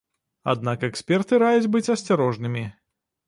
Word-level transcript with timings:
Аднак 0.53 0.85
эксперты 0.87 1.39
раяць 1.45 1.71
быць 1.75 1.89
асцярожнымі. 1.97 2.65